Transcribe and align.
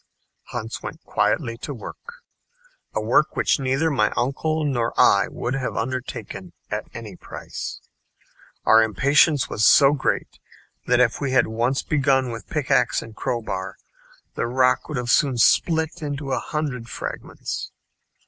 Hans 0.45 0.81
went 0.81 1.03
quietly 1.03 1.57
to 1.59 1.75
work 1.75 2.23
a 2.95 2.99
work 2.99 3.35
which 3.35 3.59
neither 3.59 3.91
my 3.91 4.11
uncle 4.17 4.65
nor 4.65 4.99
I 4.99 5.27
would 5.27 5.53
have 5.53 5.77
undertaken 5.77 6.53
at 6.71 6.87
any 6.95 7.15
price. 7.15 7.81
Our 8.65 8.81
impatience 8.81 9.47
was 9.47 9.63
so 9.63 9.93
great 9.93 10.39
that 10.87 10.99
if 10.99 11.21
we 11.21 11.33
had 11.33 11.45
once 11.45 11.83
begun 11.83 12.31
with 12.31 12.49
pickax 12.49 13.03
and 13.03 13.15
crowbar, 13.15 13.77
the 14.33 14.47
rock 14.47 14.89
would 14.89 14.97
soon 15.07 15.33
have 15.33 15.41
split 15.41 16.01
into 16.01 16.31
a 16.31 16.39
hundred 16.39 16.89
fragments. 16.89 17.71